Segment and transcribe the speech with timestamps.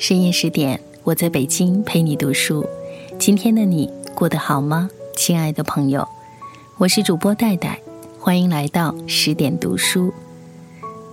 [0.00, 2.66] 深夜十点，我在北京陪你读书。
[3.18, 6.08] 今天的你过得好吗，亲爱的朋友？
[6.78, 7.78] 我是主播戴戴，
[8.18, 10.10] 欢迎来到十点读书。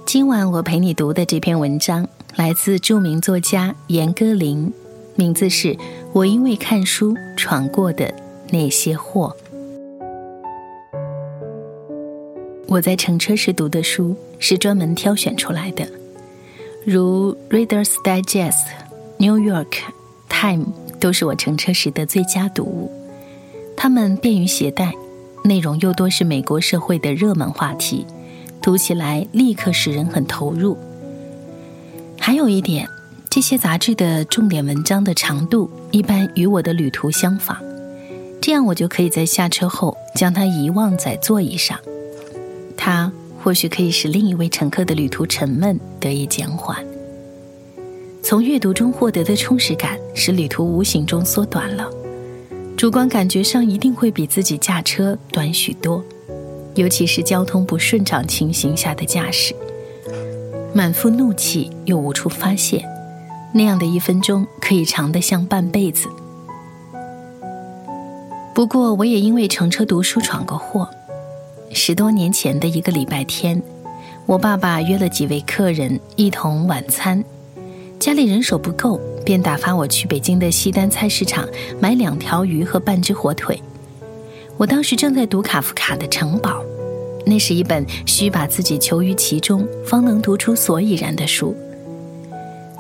[0.06, 4.72] 今晚我陪你读的这篇文章来自著名作家严歌苓，
[5.16, 5.74] 名字是
[6.14, 8.14] 《我因为看书闯过的
[8.52, 9.36] 那些祸》。
[12.70, 15.86] 我在乘车时读的书是专门挑选出来的。
[16.90, 18.32] 如《Reader's Digest》、
[19.18, 19.80] 《New York
[20.30, 20.64] Time》
[21.02, 22.90] 都是我乘车时的最佳读物。
[23.76, 24.94] 它们便于携带，
[25.44, 28.06] 内容又多是美国社会的热门话题，
[28.62, 30.78] 读起来立刻使人很投入。
[32.22, 32.88] 还有一点，
[33.30, 37.58] 这些杂志的重点文章的长度一般与我的旅途相仿，
[38.40, 41.78] 这样我就可以在下车后将它遗忘在座椅上。
[42.78, 43.12] 它。
[43.40, 46.78] 或许可以使另一位乘客的旅途沉闷得以减缓。
[48.24, 51.90] 从阅读中获得的充实感，使旅途无形中缩短了。
[52.76, 56.04] 主观感觉上一定会比自己驾车短许多，
[56.76, 59.56] 尤其是交通不顺畅情形下的驾驶，
[60.74, 62.86] 满腹怒气又无处发泄，
[63.54, 66.08] 那样的一分钟可以长得像半辈子。
[68.54, 70.90] 不过，我也因为乘车读书闯过祸。
[71.72, 73.62] 十多年前的一个礼拜天，
[74.28, 77.24] 我爸爸约了几位客人一同晚餐，
[77.98, 81.48] 家里人手不够，便打发我去北京的西单菜市场
[81.80, 83.58] 买两条鱼和半只火腿。
[84.58, 86.62] 我当时正在读卡夫卡的《城堡》，
[87.26, 91.56] 那是一本需把自己囚于其中方能读出所以然的书。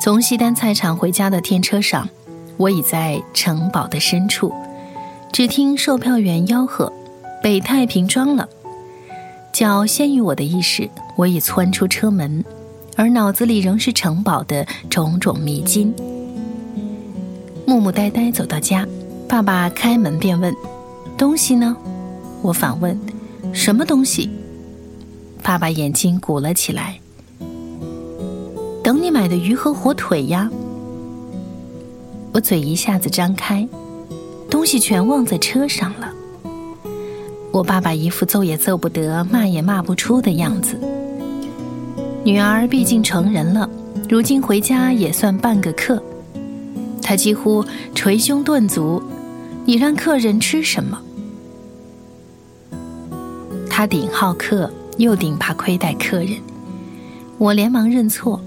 [0.02, 2.09] 从西单菜场回家的天车上，
[2.58, 4.54] 我已在城堡的深处，
[5.32, 6.92] 只听售票员吆喝
[7.42, 8.50] ：“北太平庄了。”
[9.54, 12.46] 脚先于我的意识，我已窜出车门，
[12.96, 15.94] 而脑子里仍是城堡的种种迷津。
[17.66, 18.88] 木木呆呆走到家，
[19.28, 20.54] 爸爸开门便问
[21.18, 21.76] ：“东西呢？”
[22.44, 22.98] 我反问
[23.52, 24.30] ：“什么东西？”
[25.42, 27.00] 爸爸眼睛鼓了起来
[28.83, 30.50] ：“等你买的鱼和火腿呀。”
[32.32, 33.67] 我嘴一下子张开，
[34.52, 36.14] 东西全忘在车上了。
[37.52, 40.80] 我爸爸一副揍也揍不得、骂也骂不出的样子。
[42.27, 43.70] 女儿毕竟成人了，
[44.10, 46.04] 如今回家也算半个客。
[47.02, 47.64] 他几乎
[47.95, 49.02] 捶胸顿足
[49.64, 51.02] ：“你让客人吃什么？”
[53.71, 56.32] 他顶好客，又顶怕亏待客人。
[57.38, 58.42] 我连忙认错：“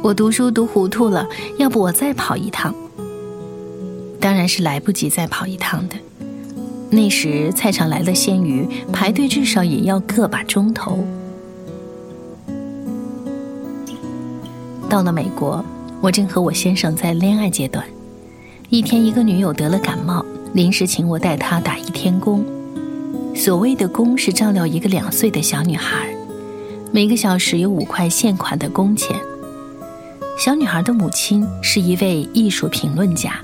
[0.00, 2.74] 我读书读糊涂了，要不我再跑一趟。”
[4.18, 5.96] 当然是来不及再跑一趟的。
[6.88, 11.06] 那时菜场来了鲜鱼，排队至少也要个把钟头。
[14.92, 15.64] 到了美国，
[16.02, 17.82] 我正和我先生在恋爱阶段。
[18.68, 20.22] 一天，一个女友得了感冒，
[20.52, 22.44] 临时请我带她打一天工。
[23.34, 26.14] 所谓的工是照料一个两岁的小女孩，
[26.90, 29.16] 每个小时有五块现款的工钱。
[30.38, 33.40] 小女孩的母亲是一位艺术评论家。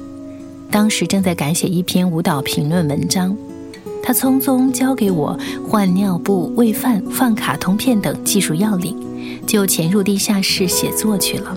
[0.70, 3.34] 当时正在改写一篇舞蹈评论文章，
[4.02, 5.34] 他匆匆交给我
[5.66, 8.94] 换尿布、喂饭、放卡通片等技术要领，
[9.46, 11.56] 就潜入地下室写作去了。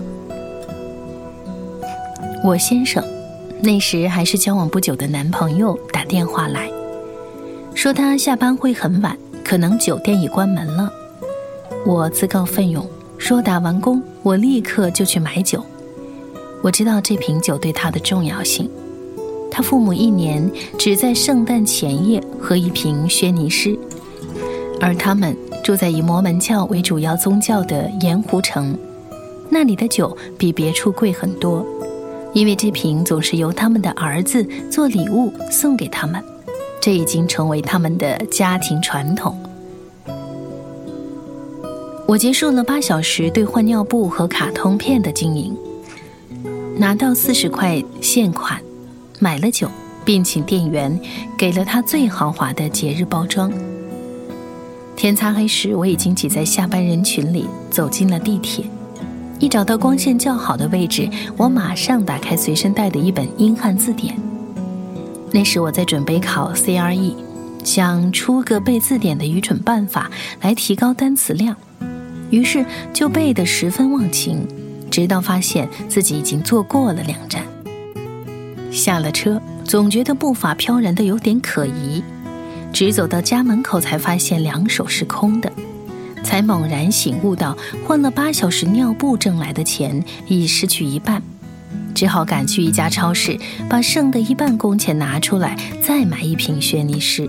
[2.44, 3.02] 我先生
[3.60, 6.68] 那时还是交往不久的男朋友打电话来
[7.74, 10.92] 说，他下班会很晚，可能酒店已关门了。
[11.86, 12.84] 我自告奋勇
[13.18, 15.64] 说，打完工我立刻就去买酒。
[16.62, 18.68] 我知道这瓶酒对他的重要性。
[19.50, 23.78] 他父母一年只在圣诞前夜喝一瓶轩尼诗，
[24.82, 28.76] 而他们住在以摩门教为主要宗教的盐湖城，
[29.48, 31.64] 那里的酒比别处贵很多，
[32.32, 36.20] 因为这瓶总是由他们的儿子做礼物送给他们，
[36.80, 39.40] 这已经成为他们的家庭传统。
[42.08, 45.56] 我结束了八小时兑换尿布和卡通片的经营，
[46.76, 48.60] 拿到四十块现款。
[49.20, 49.68] 买了酒，
[50.04, 51.00] 并请店员
[51.38, 53.52] 给了他最豪华的节日包装。
[54.96, 58.64] 天擦黑时，我已经挤在下班人群里走进了地铁。
[59.40, 64.14] 一找到光线较好的位置，我马上打开随身带的一本英汉字典。
[65.32, 67.14] 那时我在准备考 CRE，
[67.64, 70.08] 想出个背字典的愚蠢办法
[70.40, 71.56] 来提高单词量，
[72.30, 74.46] 于是就背得十分忘情，
[74.88, 77.42] 直到发现自己已经坐过了两站。
[78.70, 82.04] 下了车，总觉得步伐飘然的有点可疑，
[82.72, 85.52] 直走到家门口才发现两手是空的，
[86.24, 91.22] 才猛然醒悟到换了八小时尿布挣来的钱已失去一半，
[91.94, 93.38] 只好赶去一家超市，
[93.68, 97.28] 把剩的一半工钱拿出来，再买一瓶轩尼诗。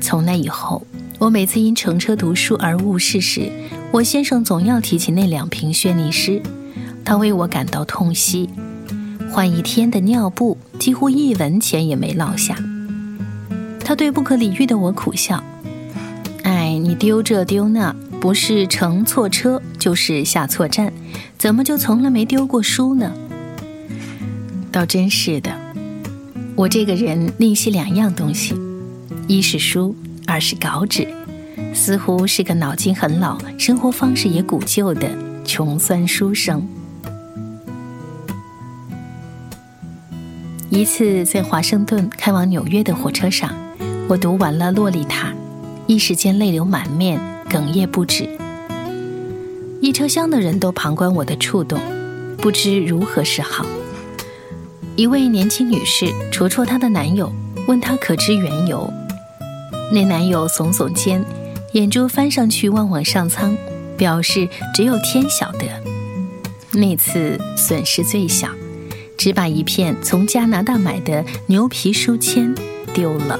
[0.00, 0.86] 从那以后，
[1.18, 3.52] 我每次因乘车读书而误事时，
[3.92, 6.40] 我先生总要提起那两瓶轩尼诗，
[7.04, 8.48] 他为我感到痛惜，
[9.30, 12.56] 换一天的尿布，几乎一文钱也没落下。
[13.88, 15.42] 他对不可理喻的我苦笑
[16.44, 20.92] ：“哎，你丢这丢那，不是乘错车，就是下错站，
[21.38, 23.10] 怎么就从来没丢过书呢？”
[24.70, 25.50] 倒真是的，
[26.54, 28.54] 我这个人吝惜两样东西，
[29.26, 29.96] 一是书，
[30.26, 31.08] 二是稿纸。
[31.72, 35.08] 似乎是个脑筋很老、生活方式也古旧的
[35.46, 36.68] 穷酸书生。
[40.68, 43.50] 一次在华盛顿开往纽约的火车上，
[44.08, 45.28] 我读完了《洛丽塔》，
[45.86, 47.20] 一时间泪流满面，
[47.50, 48.26] 哽咽不止。
[49.82, 51.78] 一车厢的人都旁观我的触动，
[52.38, 53.66] 不知如何是好。
[54.96, 57.30] 一位年轻女士戳戳她的男友，
[57.66, 58.90] 问他可知缘由。
[59.92, 61.22] 那男友耸耸肩。
[61.74, 63.54] 眼珠翻上去望望上苍，
[63.98, 65.68] 表示只有天晓得。
[66.72, 68.48] 那次损失最小，
[69.18, 72.54] 只把一片从加拿大买的牛皮书签
[72.94, 73.38] 丢了。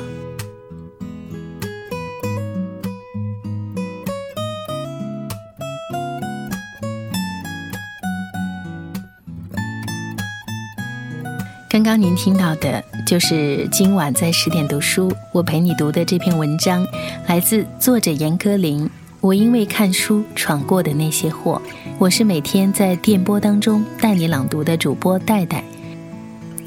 [11.78, 16.84] 刚刚您听到的就是今晚在十点读书，我陪你读的这篇文章，
[17.28, 18.90] 来自作者严歌苓。
[19.20, 21.62] 我因为看书闯过的那些祸，
[21.96, 25.62] 我是每天在电波当中带你朗读的主播戴戴。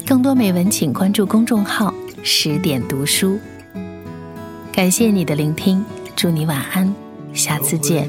[0.06, 1.92] 更多美文，请关注公众号
[2.22, 3.38] 十点读书。
[4.72, 5.84] 感谢你的聆听，
[6.16, 6.94] 祝你晚安，
[7.34, 8.08] 下次见。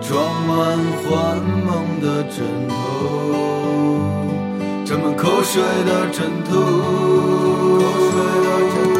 [0.00, 2.74] 装满幻梦的枕头，
[4.84, 6.50] 沾满口水的枕头，
[7.78, 8.12] 口水
[8.44, 8.99] 的枕头。